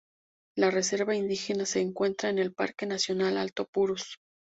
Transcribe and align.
La 0.57 0.71
reserva 0.71 1.13
indígena 1.13 1.63
se 1.67 1.79
encuentra 1.79 2.31
en 2.31 2.39
el 2.39 2.55
Parque 2.55 2.87
nacional 2.87 3.37
Alto 3.37 3.67
Purús. 3.71 4.17